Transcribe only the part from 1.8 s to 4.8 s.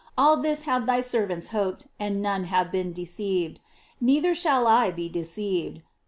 and none have been deceived. Neither shall